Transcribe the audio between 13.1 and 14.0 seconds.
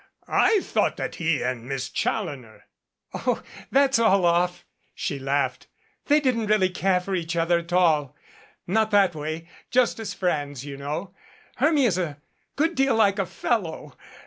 a fellow.